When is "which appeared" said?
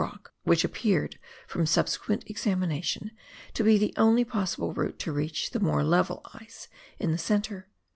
0.45-1.19